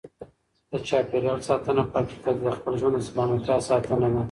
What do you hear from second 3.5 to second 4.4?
ساتنه ده.